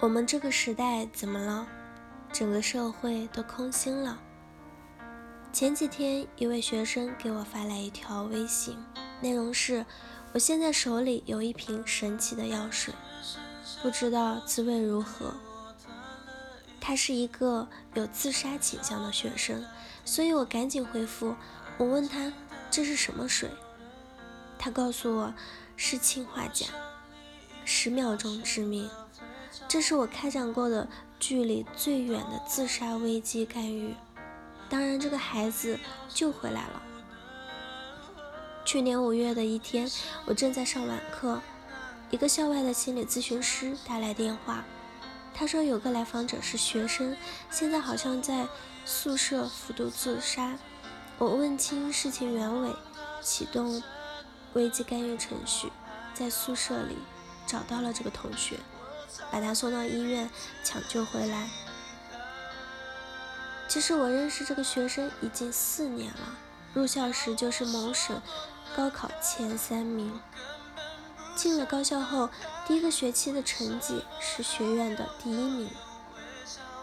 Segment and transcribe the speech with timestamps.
[0.00, 1.66] 我们这个时代怎么了？
[2.32, 4.16] 整个社会都空心了。
[5.52, 8.78] 前几天，一位学生给我发来一条微信，
[9.20, 9.84] 内容是：
[10.32, 12.94] 我现在手里有一瓶神奇的药水，
[13.82, 15.34] 不知道滋味如何。
[16.80, 19.64] 他是一个有自杀倾向的学生，
[20.04, 21.34] 所以我赶紧回复。
[21.76, 22.32] 我问他
[22.70, 23.50] 这是什么水，
[24.60, 25.34] 他告诉我
[25.76, 26.68] 是氰化钾，
[27.64, 28.88] 十秒钟致命。
[29.66, 30.86] 这是我开展过的
[31.18, 33.94] 距离最远的自杀危机干预。
[34.68, 36.82] 当然，这个孩子救回来了。
[38.64, 39.90] 去年五月的一天，
[40.26, 41.40] 我正在上晚课，
[42.10, 44.62] 一个校外的心理咨询师打来电话，
[45.34, 47.16] 他说有个来访者是学生，
[47.50, 48.46] 现在好像在
[48.84, 50.58] 宿舍服毒自杀。
[51.16, 52.70] 我问清事情原委，
[53.22, 53.82] 启动
[54.52, 55.72] 危机干预程序，
[56.12, 56.96] 在宿舍里
[57.46, 58.58] 找到了这个同学。
[59.30, 60.28] 把他送到医院
[60.62, 61.48] 抢救回来。
[63.68, 66.36] 其实我认识这个学生已经四年了，
[66.72, 68.20] 入校时就是某省
[68.74, 70.20] 高考前三名。
[71.36, 72.30] 进了高校后，
[72.66, 75.70] 第一个学期的成绩是学院的第一名。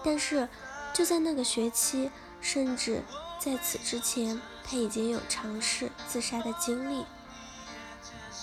[0.04, 0.48] 但是
[0.94, 3.04] 就在那个学期，甚至
[3.40, 7.04] 在此之前，他已经有尝试自杀的经历。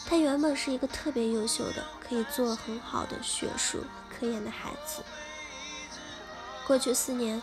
[0.06, 5.02] 他原本是一个特别优秀的，可以做很好的学术科研的孩子。
[6.66, 7.40] 过去四年，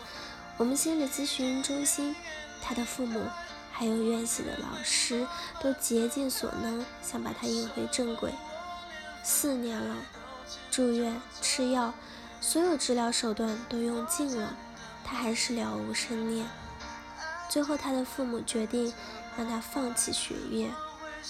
[0.56, 2.14] 我们心理咨询中心、
[2.62, 3.22] 他的父母
[3.72, 5.26] 还有院系的老师
[5.60, 8.32] 都竭尽所能想把他引回正轨。
[9.22, 9.96] 四年了，
[10.70, 11.92] 住院、吃药，
[12.40, 14.54] 所有治疗手段都用尽了，
[15.04, 16.46] 他还是了无生念。
[17.48, 18.92] 最后，他的父母决定
[19.36, 20.70] 让他放弃学业，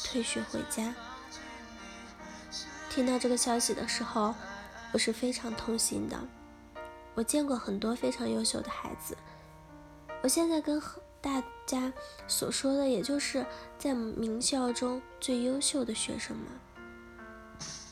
[0.05, 0.95] 退学回家。
[2.91, 4.35] 听到这个消息的时候，
[4.91, 6.19] 我是非常痛心的。
[7.15, 9.17] 我见过很多非常优秀的孩子，
[10.25, 10.83] 我现在跟
[11.21, 11.93] 大家
[12.27, 13.47] 所说的，也就是
[13.79, 16.47] 在名校中最优秀的学生们。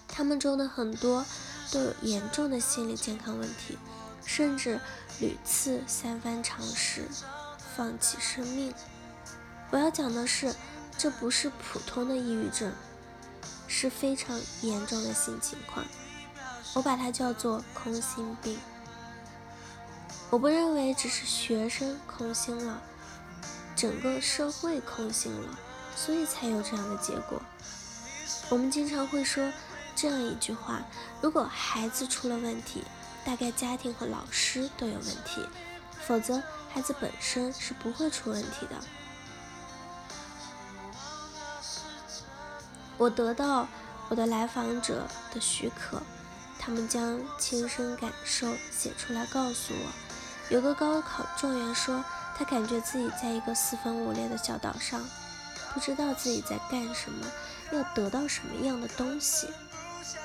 [0.09, 1.25] 他们中的很多
[1.71, 3.79] 都有严重的心理健康问题，
[4.25, 4.81] 甚至
[5.21, 7.05] 屡次三番尝试
[7.77, 8.75] 放弃生命。
[9.71, 10.53] 我要讲的是，
[10.99, 12.73] 这不是普通的抑郁症。
[13.69, 15.87] 是非常严重的性情况，
[16.75, 18.59] 我把它叫做空心病。
[20.31, 22.83] 我不认为只是学生空心了，
[23.77, 25.59] 整个社会空心了，
[25.95, 27.41] 所以才有这样的结果。
[28.49, 29.53] 我们经常会说
[29.95, 30.83] 这样一句话：
[31.21, 32.83] 如果孩子出了问题，
[33.25, 35.47] 大概家庭和老师都有问题，
[36.07, 38.77] 否则孩子本身是不会出问题的。
[42.99, 43.67] 我得到
[44.09, 46.03] 我的来访者的许可，
[46.59, 49.93] 他们将亲身感受写出来告诉我。
[50.51, 52.05] 有个高考状元说，
[52.37, 55.01] 他感觉自己在一个四分五裂的小岛上，
[55.73, 57.27] 不知道自己在干什么，
[57.71, 59.49] 要得到什么样的东西，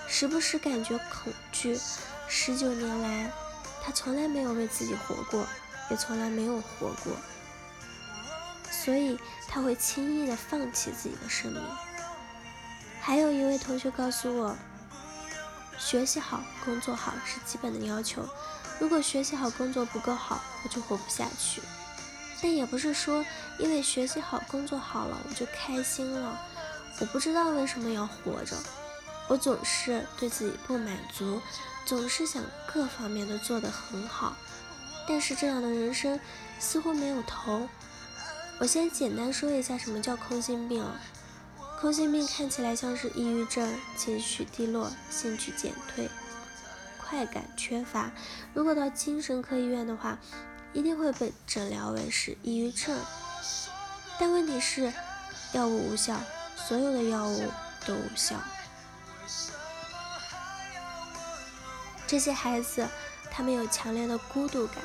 [0.08, 1.80] 时不时感觉恐惧。
[2.28, 3.32] 十九年来，
[3.84, 5.46] 他从来没有为自己活过，
[5.92, 7.14] 也从来没有活过，
[8.72, 11.62] 所以他会轻易的放弃自己的生命。
[13.06, 14.56] 还有一位同学告诉我，
[15.78, 18.26] 学习好、工作好是基本的要求。
[18.80, 21.62] 如果学习好、工作不够好，我就活不下去。
[22.42, 23.26] 但也不是说
[23.60, 26.40] 因为学习好、工作好了，我就开心了。
[27.02, 28.56] 我不知道为什么要活着，
[29.28, 31.42] 我总是对自己不满足，
[31.86, 32.42] 总是想
[32.74, 34.34] 各方面都做得很好。
[35.06, 36.18] 但是这样的人生
[36.58, 37.68] 似乎没有头。
[38.60, 40.86] 我先简单说一下什么叫空心病。
[41.84, 46.10] 空心病看起来像是抑郁症，情绪低落，兴趣减退，
[46.98, 48.10] 快感缺乏。
[48.54, 50.18] 如果到精神科医院的话，
[50.72, 52.98] 一定会被诊疗为是抑郁症。
[54.18, 54.94] 但问题是，
[55.52, 56.22] 药物无效，
[56.56, 57.52] 所有的药物
[57.86, 58.38] 都无效。
[62.08, 62.88] 这些孩子，
[63.30, 64.78] 他们有强烈的孤独感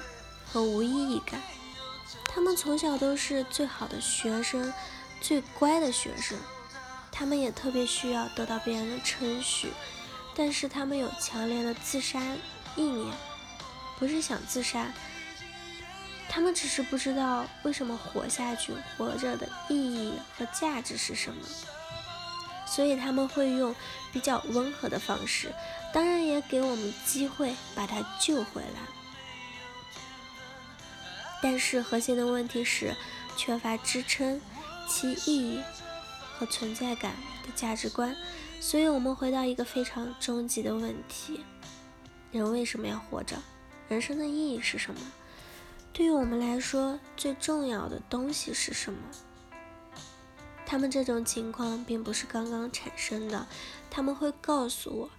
[0.53, 1.41] 和无意义感。
[2.25, 4.75] 他们从小都是最好的学生，
[5.21, 6.37] 最乖的学生。
[7.19, 9.73] 他们也特别需要得到别人的称许，
[10.37, 12.23] 但是他们有强烈的自杀
[12.77, 13.13] 意念，
[13.99, 14.87] 不是想自杀，
[16.29, 21.45] 他们只是不知道为什么活下去，活着的意义和价值是什么，
[22.65, 23.75] 所以他们会用
[24.13, 25.53] 比较温和的方式，
[25.93, 28.81] 当然也给我们机会把他救回来，
[31.43, 32.95] 但是核心的问题是
[33.37, 34.41] 缺乏支撑，
[34.89, 35.61] 其意义。
[36.39, 38.15] 和存在感的价值观，
[38.61, 41.41] 所以我们回到一个非常终极的问题：
[42.31, 43.43] 人为什么要活着？
[43.89, 45.01] 人生的意义是什么？
[45.93, 49.01] 对于我们来说，最重要的东西是什么？
[50.65, 53.49] 他们这种情况并不是刚刚产生的，
[53.91, 55.11] 他们会告诉我，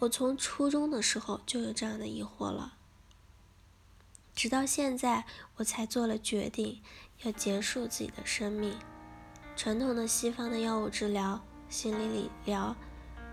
[0.00, 2.74] 我从初中的时候就有这样的疑惑了，
[4.34, 5.24] 直到现在
[5.56, 6.82] 我才做了决定，
[7.22, 8.76] 要结束自己的生命。
[9.56, 12.76] 传统的西方的药物治疗、心理理疗，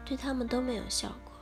[0.06, 1.34] 对他们都没有效果。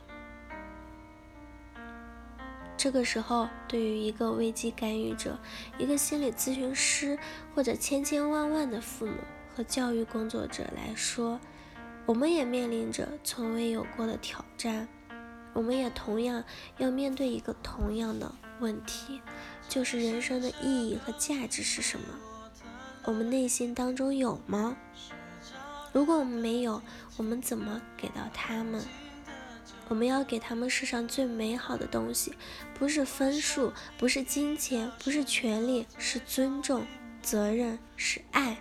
[2.76, 5.38] 这个时候，对于一个危机干预者、
[5.78, 7.16] 一个心理咨询师
[7.54, 9.14] 或者千千万万的父母
[9.54, 11.38] 和教育工作者来说，
[12.04, 14.88] 我们也面临着从未有过的挑战。
[15.54, 16.42] 我们也同样
[16.78, 19.20] 要面对一个同样的问题，
[19.68, 22.06] 就是人生的意义和价值是什么？
[23.04, 24.76] 我们内心当中有吗？
[25.92, 26.80] 如果我们没有，
[27.16, 28.82] 我们怎么给到他们？
[29.88, 32.32] 我们要给他们世上最美好的东西，
[32.78, 36.86] 不是分数，不是金钱，不是权利，是尊重、
[37.20, 38.56] 责任，是爱，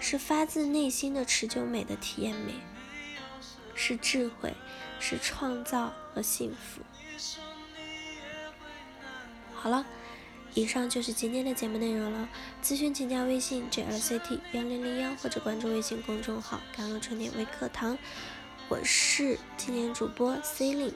[0.00, 2.54] 是发自内心的持久美的体验美，
[3.74, 4.54] 是智慧，
[5.00, 6.80] 是创造和幸福。
[9.54, 9.84] 好了，
[10.54, 12.28] 以上就是今天的节目内容了。
[12.62, 17.96] 咨询请加微信 jlct 幺零零幺，或者关注微信公众号“甘露春天微课堂”。
[18.68, 20.92] 我是今年主播 C 令。